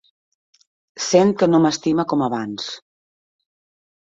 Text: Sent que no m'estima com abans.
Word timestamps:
Sent 1.07 1.33
que 1.41 1.49
no 1.51 1.59
m'estima 1.67 2.07
com 2.15 2.25
abans. 2.29 2.67